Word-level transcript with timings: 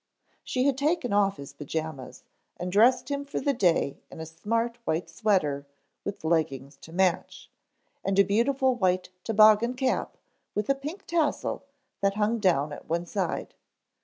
She 0.43 0.63
had 0.63 0.79
taken 0.79 1.13
off 1.13 1.37
his 1.37 1.53
pajamas 1.53 2.23
and 2.57 2.71
dressed 2.71 3.09
him 3.11 3.23
for 3.23 3.39
the 3.39 3.53
day 3.53 3.99
in 4.09 4.19
a 4.19 4.25
smart 4.25 4.79
white 4.83 5.07
sweater 5.11 5.67
with 6.03 6.23
leggings 6.23 6.75
to 6.77 6.91
match, 6.91 7.51
and 8.03 8.17
a 8.17 8.23
beautiful 8.23 8.73
white 8.73 9.09
toboggan 9.23 9.75
cap 9.75 10.17
with 10.55 10.71
a 10.71 10.73
pink 10.73 11.05
tassel 11.05 11.65
that 12.01 12.15
hung 12.15 12.39
down 12.39 12.73
at 12.73 12.89
one 12.89 13.05
side. 13.05 13.53